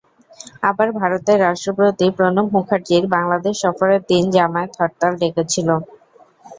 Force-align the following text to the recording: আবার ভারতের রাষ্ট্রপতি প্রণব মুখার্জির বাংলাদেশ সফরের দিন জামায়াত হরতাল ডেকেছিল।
আবার 0.69 0.87
ভারতের 0.99 1.37
রাষ্ট্রপতি 1.41 2.05
প্রণব 2.17 2.47
মুখার্জির 2.55 3.03
বাংলাদেশ 3.15 3.55
সফরের 3.63 4.01
দিন 4.09 4.23
জামায়াত 4.35 4.71
হরতাল 4.79 5.11
ডেকেছিল। 5.21 5.69